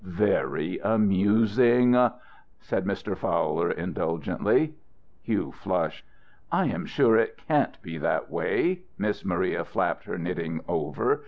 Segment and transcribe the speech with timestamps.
[0.03, 1.93] "Very amusing,"
[2.59, 3.15] said Mr.
[3.15, 4.73] Fowler, indulgently.
[5.21, 6.03] Hugh flushed.
[6.51, 11.19] "I am sure it can't be that way." Miss Maria flapped her knitting over.